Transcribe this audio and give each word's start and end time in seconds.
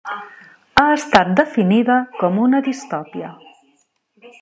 Ha 0.81 0.85
estat 0.93 1.29
definida 1.41 1.99
com 2.23 2.43
una 2.49 2.65
distopia. 2.71 3.33